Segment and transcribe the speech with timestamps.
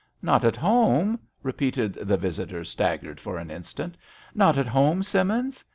[0.23, 1.19] Not at home?
[1.43, 3.97] repeated the visitor, staggered for an instant.
[4.33, 5.63] Not at home, Simmins?"